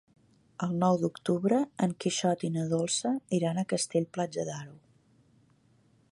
[0.67, 3.11] El nou d'octubre en Quixot i na Dolça
[3.41, 4.77] iran a Castell-Platja d'Aro.